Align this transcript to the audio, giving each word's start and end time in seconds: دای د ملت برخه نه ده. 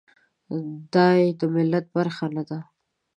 دای 0.95 1.21
د 1.39 1.41
ملت 1.55 1.85
برخه 1.95 2.25
نه 2.35 2.43
ده. 2.49 2.59